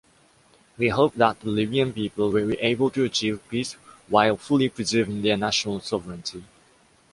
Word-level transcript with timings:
We 0.79 0.89
hope 0.89 1.13
that 1.13 1.41
the 1.41 1.49
Libyan 1.49 1.93
people 1.93 2.31
will 2.31 2.47
be 2.47 2.57
able 2.57 2.89
to 2.89 3.03
achieve 3.03 3.47
peace 3.49 3.73
while 4.07 4.35
fully 4.35 4.67
preserving 4.67 5.21
their 5.21 5.37
national 5.37 5.79
sovereignty. 5.81 6.43